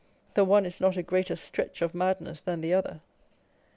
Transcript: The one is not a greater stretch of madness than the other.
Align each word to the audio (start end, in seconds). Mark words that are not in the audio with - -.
The 0.33 0.43
one 0.43 0.65
is 0.65 0.81
not 0.81 0.97
a 0.97 1.03
greater 1.03 1.35
stretch 1.35 1.83
of 1.83 1.93
madness 1.93 2.41
than 2.41 2.61
the 2.61 2.73
other. 2.73 3.01